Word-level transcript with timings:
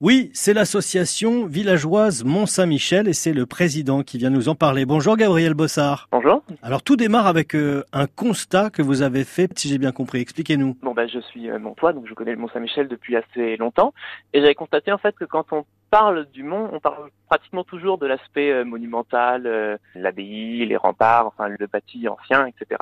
Oui, 0.00 0.30
c'est 0.32 0.54
l'association 0.54 1.46
villageoise 1.46 2.22
Mont-Saint-Michel 2.22 3.08
et 3.08 3.12
c'est 3.12 3.32
le 3.32 3.46
président 3.46 4.04
qui 4.04 4.16
vient 4.16 4.30
nous 4.30 4.48
en 4.48 4.54
parler. 4.54 4.86
Bonjour 4.86 5.16
Gabriel 5.16 5.54
Bossard. 5.54 6.06
Bonjour. 6.12 6.44
Alors 6.62 6.84
tout 6.84 6.94
démarre 6.94 7.26
avec 7.26 7.56
euh, 7.56 7.82
un 7.92 8.06
constat 8.06 8.70
que 8.70 8.80
vous 8.80 9.02
avez 9.02 9.24
fait, 9.24 9.50
si 9.58 9.68
j'ai 9.68 9.78
bien 9.78 9.90
compris. 9.90 10.20
Expliquez-nous. 10.20 10.76
Bon 10.84 10.94
ben 10.94 11.08
je 11.08 11.18
suis 11.18 11.50
euh, 11.50 11.58
Montois, 11.58 11.92
donc 11.92 12.06
je 12.06 12.14
connais 12.14 12.30
le 12.30 12.36
Mont-Saint-Michel 12.36 12.86
depuis 12.86 13.16
assez 13.16 13.56
longtemps 13.56 13.92
et 14.32 14.40
j'avais 14.40 14.54
constaté 14.54 14.92
en 14.92 14.98
fait 14.98 15.16
que 15.16 15.24
quand 15.24 15.52
on 15.52 15.64
parle 15.90 16.26
du 16.26 16.42
mont, 16.42 16.68
on 16.72 16.80
parle 16.80 17.10
pratiquement 17.28 17.64
toujours 17.64 17.98
de 17.98 18.06
l'aspect 18.06 18.50
euh, 18.50 18.64
monumental, 18.64 19.46
euh, 19.46 19.76
l'abbaye, 19.94 20.64
les 20.66 20.76
remparts, 20.76 21.26
enfin 21.26 21.48
le 21.48 21.66
bâti 21.66 22.08
ancien, 22.08 22.46
etc. 22.46 22.78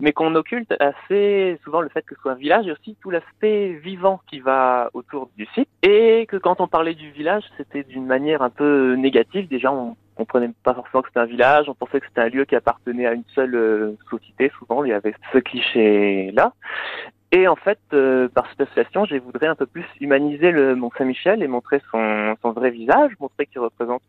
Mais 0.00 0.12
qu'on 0.12 0.34
occulte 0.34 0.74
assez 0.80 1.58
souvent 1.64 1.80
le 1.80 1.88
fait 1.88 2.02
que 2.02 2.14
ce 2.14 2.20
soit 2.20 2.32
un 2.32 2.36
village 2.36 2.66
et 2.66 2.72
aussi 2.72 2.96
tout 3.00 3.10
l'aspect 3.10 3.74
vivant 3.74 4.20
qui 4.28 4.40
va 4.40 4.90
autour 4.94 5.30
du 5.36 5.46
site. 5.54 5.68
Et 5.82 6.26
que 6.26 6.36
quand 6.36 6.60
on 6.60 6.68
parlait 6.68 6.94
du 6.94 7.10
village, 7.10 7.44
c'était 7.56 7.84
d'une 7.84 8.06
manière 8.06 8.42
un 8.42 8.50
peu 8.50 8.94
négative. 8.94 9.48
Déjà, 9.48 9.72
on 9.72 9.96
comprenait 10.14 10.50
pas 10.62 10.74
forcément 10.74 11.02
que 11.02 11.08
c'était 11.08 11.20
un 11.20 11.26
village, 11.26 11.68
on 11.68 11.74
pensait 11.74 12.00
que 12.00 12.06
c'était 12.06 12.20
un 12.20 12.28
lieu 12.28 12.44
qui 12.44 12.56
appartenait 12.56 13.06
à 13.06 13.12
une 13.12 13.24
seule 13.34 13.54
euh, 13.54 13.96
société. 14.10 14.50
Souvent, 14.58 14.84
il 14.84 14.90
y 14.90 14.92
avait 14.92 15.14
ce 15.32 15.38
cliché-là. 15.38 16.52
Et 17.36 17.48
en 17.48 17.56
fait, 17.56 17.80
euh, 17.92 18.28
par 18.28 18.48
cette 18.48 18.60
association, 18.60 19.06
je 19.06 19.16
voudrais 19.16 19.48
un 19.48 19.56
peu 19.56 19.66
plus 19.66 19.84
humaniser 20.00 20.52
le 20.52 20.76
Mont 20.76 20.92
Saint-Michel 20.96 21.42
et 21.42 21.48
montrer 21.48 21.82
son, 21.90 22.36
son 22.40 22.52
vrai 22.52 22.70
visage, 22.70 23.10
montrer 23.18 23.46
qu'il 23.46 23.60
représente 23.60 24.02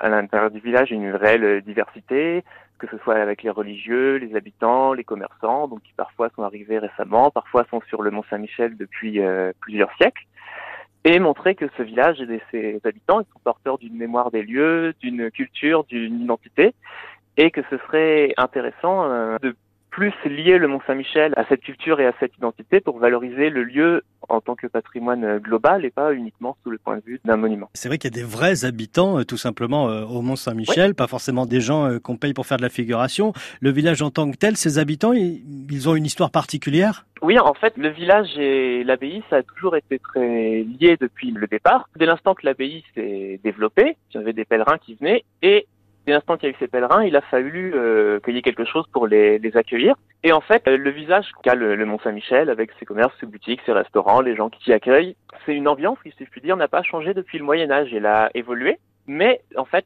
à 0.00 0.08
l'intérieur 0.08 0.50
du 0.50 0.58
village 0.58 0.90
une 0.90 1.14
réelle 1.14 1.62
diversité, 1.62 2.42
que 2.80 2.88
ce 2.88 2.98
soit 2.98 3.14
avec 3.14 3.44
les 3.44 3.50
religieux, 3.50 4.16
les 4.16 4.34
habitants, 4.34 4.92
les 4.92 5.04
commerçants, 5.04 5.68
donc 5.68 5.82
qui 5.84 5.92
parfois 5.96 6.30
sont 6.34 6.42
arrivés 6.42 6.80
récemment, 6.80 7.30
parfois 7.30 7.64
sont 7.70 7.80
sur 7.88 8.02
le 8.02 8.10
Mont 8.10 8.24
Saint-Michel 8.28 8.76
depuis 8.76 9.20
euh, 9.20 9.52
plusieurs 9.60 9.94
siècles, 9.94 10.26
et 11.04 11.20
montrer 11.20 11.54
que 11.54 11.66
ce 11.76 11.84
village 11.84 12.20
et 12.20 12.42
ses 12.50 12.80
habitants 12.82 13.20
ils 13.20 13.32
sont 13.32 13.38
porteurs 13.44 13.78
d'une 13.78 13.96
mémoire 13.96 14.32
des 14.32 14.42
lieux, 14.42 14.94
d'une 15.00 15.30
culture, 15.30 15.84
d'une 15.84 16.22
identité, 16.22 16.74
et 17.36 17.52
que 17.52 17.60
ce 17.70 17.78
serait 17.86 18.34
intéressant 18.36 19.04
euh, 19.04 19.36
de 19.40 19.54
plus 19.98 20.14
lier 20.26 20.58
le 20.58 20.68
Mont 20.68 20.78
Saint-Michel 20.86 21.34
à 21.36 21.44
cette 21.48 21.60
culture 21.60 21.98
et 21.98 22.06
à 22.06 22.12
cette 22.20 22.32
identité 22.36 22.78
pour 22.78 23.00
valoriser 23.00 23.50
le 23.50 23.64
lieu 23.64 24.04
en 24.28 24.40
tant 24.40 24.54
que 24.54 24.68
patrimoine 24.68 25.38
global 25.38 25.84
et 25.84 25.90
pas 25.90 26.14
uniquement 26.14 26.56
sous 26.62 26.70
le 26.70 26.78
point 26.78 26.98
de 26.98 27.02
vue 27.04 27.20
d'un 27.24 27.36
monument. 27.36 27.68
C'est 27.74 27.88
vrai 27.88 27.98
qu'il 27.98 28.14
y 28.14 28.16
a 28.16 28.22
des 28.22 28.24
vrais 28.24 28.64
habitants 28.64 29.18
euh, 29.18 29.24
tout 29.24 29.36
simplement 29.36 29.88
euh, 29.88 30.04
au 30.04 30.22
Mont 30.22 30.36
Saint-Michel, 30.36 30.94
pas 30.94 31.08
forcément 31.08 31.46
des 31.46 31.60
gens 31.60 31.86
euh, 31.86 31.98
qu'on 31.98 32.16
paye 32.16 32.32
pour 32.32 32.46
faire 32.46 32.58
de 32.58 32.62
la 32.62 32.68
figuration. 32.68 33.32
Le 33.60 33.70
village 33.72 34.00
en 34.00 34.10
tant 34.10 34.30
que 34.30 34.36
tel, 34.36 34.56
ces 34.56 34.78
habitants, 34.78 35.14
ils 35.14 35.88
ont 35.88 35.96
une 35.96 36.06
histoire 36.06 36.30
particulière? 36.30 37.04
Oui, 37.20 37.36
en 37.40 37.54
fait, 37.54 37.76
le 37.76 37.88
village 37.88 38.38
et 38.38 38.84
l'abbaye, 38.84 39.24
ça 39.30 39.38
a 39.38 39.42
toujours 39.42 39.74
été 39.74 39.98
très 39.98 40.62
lié 40.62 40.96
depuis 41.00 41.32
le 41.32 41.48
départ. 41.48 41.88
Dès 41.96 42.06
l'instant 42.06 42.36
que 42.36 42.46
l'abbaye 42.46 42.84
s'est 42.94 43.40
développée, 43.42 43.96
il 44.14 44.18
y 44.18 44.20
avait 44.20 44.32
des 44.32 44.44
pèlerins 44.44 44.78
qui 44.78 44.94
venaient 44.94 45.24
et 45.42 45.66
dès 46.08 46.14
l'instant 46.14 46.38
qu'il 46.38 46.48
y 46.48 46.52
a 46.52 46.54
eu 46.54 46.58
ces 46.58 46.68
pèlerins, 46.68 47.04
il 47.04 47.14
a 47.16 47.20
fallu 47.20 47.74
euh, 47.74 48.18
qu'il 48.20 48.34
y 48.34 48.38
ait 48.38 48.42
quelque 48.42 48.64
chose 48.64 48.86
pour 48.94 49.06
les, 49.06 49.38
accueillir. 49.54 49.94
Et 50.24 50.32
en 50.32 50.40
fait, 50.40 50.66
le 50.66 50.90
visage 50.90 51.26
qu'a 51.42 51.54
le, 51.54 51.76
le 51.76 51.84
Mont-Saint-Michel, 51.84 52.48
avec 52.48 52.70
ses 52.78 52.86
commerces, 52.86 53.12
ses 53.20 53.26
boutiques, 53.26 53.60
ses 53.66 53.72
restaurants, 53.72 54.22
les 54.22 54.34
gens 54.34 54.48
qui 54.48 54.70
y 54.70 54.72
accueillent, 54.72 55.16
c'est 55.44 55.54
une 55.54 55.68
ambiance 55.68 55.98
qui, 56.02 56.10
si 56.16 56.24
je 56.24 56.30
puis 56.30 56.40
dire, 56.40 56.56
n'a 56.56 56.66
pas 56.66 56.82
changé 56.82 57.12
depuis 57.12 57.36
le 57.36 57.44
Moyen 57.44 57.70
Âge. 57.70 57.92
Elle 57.92 58.06
a 58.06 58.30
évolué. 58.34 58.78
Mais 59.06 59.42
en 59.56 59.66
fait, 59.66 59.84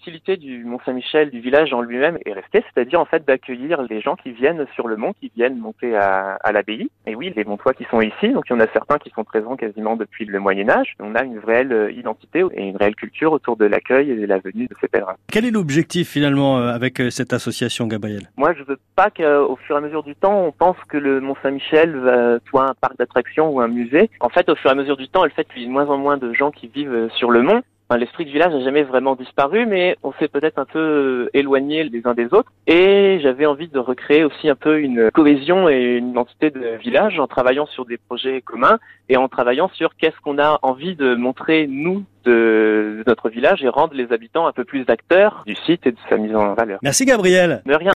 l'utilité 0.00 0.38
du 0.38 0.64
Mont 0.64 0.78
Saint-Michel, 0.86 1.30
du 1.30 1.40
village 1.40 1.74
en 1.74 1.82
lui-même, 1.82 2.16
est 2.24 2.32
restée, 2.32 2.64
c'est-à-dire 2.72 3.00
en 3.00 3.04
fait 3.04 3.26
d'accueillir 3.26 3.82
les 3.82 4.00
gens 4.00 4.16
qui 4.16 4.30
viennent 4.30 4.66
sur 4.74 4.88
le 4.88 4.96
mont, 4.96 5.12
qui 5.20 5.30
viennent 5.36 5.58
monter 5.58 5.94
à, 5.94 6.38
à 6.42 6.52
l'abbaye. 6.52 6.90
Et 7.06 7.14
oui, 7.14 7.32
les 7.36 7.44
Montois 7.44 7.74
qui 7.74 7.84
sont 7.90 8.00
ici, 8.00 8.30
donc 8.30 8.44
il 8.48 8.54
y 8.54 8.56
en 8.56 8.60
a 8.60 8.66
certains 8.72 8.98
qui 8.98 9.10
sont 9.10 9.24
présents 9.24 9.56
quasiment 9.56 9.96
depuis 9.96 10.24
le 10.24 10.40
Moyen 10.40 10.70
Âge. 10.70 10.94
On 11.00 11.14
a 11.14 11.22
une 11.22 11.38
réelle 11.38 11.72
euh, 11.72 11.92
identité 11.92 12.42
et 12.54 12.62
une 12.62 12.76
réelle 12.76 12.94
culture 12.94 13.32
autour 13.32 13.56
de 13.56 13.66
l'accueil 13.66 14.10
et 14.10 14.16
de 14.16 14.26
la 14.26 14.38
venue 14.38 14.66
de 14.66 14.74
ces 14.80 14.88
pèlerins. 14.88 15.16
Quel 15.30 15.44
est 15.44 15.50
l'objectif 15.50 16.08
finalement 16.08 16.58
euh, 16.58 16.72
avec 16.72 17.00
euh, 17.00 17.10
cette 17.10 17.34
association, 17.34 17.86
Gabriel? 17.86 18.30
Moi, 18.38 18.54
je 18.54 18.62
veux 18.62 18.78
pas 18.96 19.10
qu'au 19.10 19.56
fur 19.56 19.74
et 19.74 19.78
à 19.78 19.82
mesure 19.82 20.02
du 20.02 20.14
temps, 20.14 20.46
on 20.46 20.52
pense 20.52 20.76
que 20.88 20.96
le 20.96 21.20
Mont 21.20 21.36
Saint-Michel 21.42 22.40
soit 22.48 22.68
un 22.68 22.74
parc 22.80 22.96
d'attractions 22.98 23.50
ou 23.50 23.60
un 23.60 23.68
musée. 23.68 24.10
En 24.20 24.28
fait, 24.28 24.48
au 24.48 24.54
fur 24.54 24.70
et 24.70 24.72
à 24.72 24.76
mesure 24.76 24.96
du 24.96 25.08
temps, 25.08 25.24
le 25.24 25.30
fait 25.30 25.44
qu'il 25.44 25.62
y 25.62 25.64
ait 25.64 25.68
de 25.68 25.72
moins 25.72 25.88
en 25.88 25.98
moins 25.98 26.16
de 26.16 26.32
gens 26.32 26.50
qui 26.50 26.68
vivent 26.68 27.08
sur 27.16 27.30
le 27.30 27.42
mont, 27.42 27.62
L'esprit 27.96 28.24
de 28.24 28.30
village 28.30 28.52
n'a 28.52 28.62
jamais 28.62 28.82
vraiment 28.82 29.16
disparu, 29.16 29.66
mais 29.66 29.96
on 30.02 30.12
s'est 30.12 30.28
peut-être 30.28 30.58
un 30.58 30.64
peu 30.64 30.78
euh, 30.78 31.30
éloigné 31.34 31.84
les 31.84 32.06
uns 32.06 32.14
des 32.14 32.26
autres. 32.32 32.52
Et 32.66 33.18
j'avais 33.22 33.46
envie 33.46 33.68
de 33.68 33.78
recréer 33.78 34.24
aussi 34.24 34.48
un 34.48 34.54
peu 34.54 34.80
une 34.80 35.10
cohésion 35.10 35.68
et 35.68 35.96
une 35.96 36.10
identité 36.10 36.50
de 36.50 36.76
village 36.80 37.18
en 37.18 37.26
travaillant 37.26 37.66
sur 37.66 37.84
des 37.84 37.98
projets 37.98 38.40
communs 38.42 38.78
et 39.08 39.16
en 39.16 39.28
travaillant 39.28 39.68
sur 39.74 39.96
qu'est-ce 39.96 40.18
qu'on 40.22 40.38
a 40.38 40.58
envie 40.62 40.94
de 40.94 41.14
montrer 41.14 41.66
nous 41.66 42.04
de 42.24 43.02
notre 43.06 43.28
village 43.30 43.62
et 43.62 43.68
rendre 43.68 43.94
les 43.94 44.12
habitants 44.12 44.46
un 44.46 44.52
peu 44.52 44.64
plus 44.64 44.84
acteurs 44.88 45.42
du 45.46 45.54
site 45.54 45.86
et 45.86 45.92
de 45.92 45.96
sa 46.08 46.16
mise 46.16 46.34
en 46.34 46.54
valeur. 46.54 46.78
Merci 46.82 47.04
Gabriel. 47.06 47.62
De 47.64 47.74
rien. 47.74 47.88